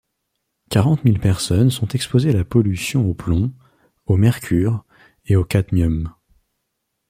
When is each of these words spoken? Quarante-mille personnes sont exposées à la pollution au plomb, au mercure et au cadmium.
Quarante-mille 0.71 1.19
personnes 1.19 1.69
sont 1.69 1.87
exposées 1.89 2.31
à 2.31 2.33
la 2.33 2.43
pollution 2.43 3.07
au 3.07 3.13
plomb, 3.13 3.53
au 4.07 4.17
mercure 4.17 4.83
et 5.25 5.35
au 5.35 5.45
cadmium. 5.45 6.11